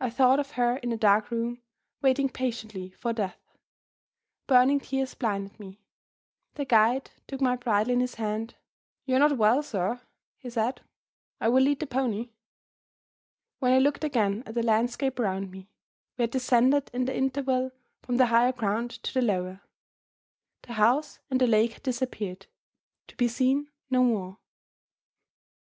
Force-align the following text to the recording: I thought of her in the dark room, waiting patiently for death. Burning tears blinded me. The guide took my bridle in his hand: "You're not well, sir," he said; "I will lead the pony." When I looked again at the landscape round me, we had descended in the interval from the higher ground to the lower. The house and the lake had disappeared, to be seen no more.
I 0.00 0.10
thought 0.10 0.38
of 0.38 0.50
her 0.50 0.76
in 0.76 0.90
the 0.90 0.98
dark 0.98 1.30
room, 1.30 1.62
waiting 2.02 2.28
patiently 2.28 2.90
for 2.90 3.14
death. 3.14 3.38
Burning 4.46 4.80
tears 4.80 5.14
blinded 5.14 5.58
me. 5.58 5.80
The 6.56 6.66
guide 6.66 7.10
took 7.26 7.40
my 7.40 7.56
bridle 7.56 7.90
in 7.94 8.00
his 8.00 8.16
hand: 8.16 8.54
"You're 9.06 9.18
not 9.18 9.38
well, 9.38 9.62
sir," 9.62 10.02
he 10.36 10.50
said; 10.50 10.82
"I 11.40 11.48
will 11.48 11.62
lead 11.62 11.80
the 11.80 11.86
pony." 11.86 12.28
When 13.60 13.72
I 13.72 13.78
looked 13.78 14.04
again 14.04 14.42
at 14.44 14.54
the 14.56 14.62
landscape 14.62 15.18
round 15.18 15.50
me, 15.50 15.70
we 16.18 16.24
had 16.24 16.32
descended 16.32 16.90
in 16.92 17.06
the 17.06 17.16
interval 17.16 17.70
from 18.02 18.18
the 18.18 18.26
higher 18.26 18.52
ground 18.52 18.90
to 19.04 19.14
the 19.14 19.22
lower. 19.22 19.62
The 20.64 20.74
house 20.74 21.18
and 21.30 21.40
the 21.40 21.46
lake 21.46 21.72
had 21.72 21.82
disappeared, 21.82 22.44
to 23.08 23.16
be 23.16 23.26
seen 23.26 23.70
no 23.88 24.04
more. 24.04 24.38